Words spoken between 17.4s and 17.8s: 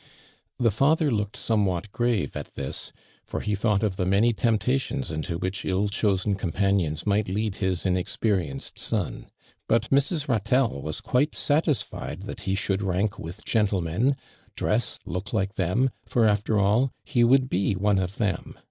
be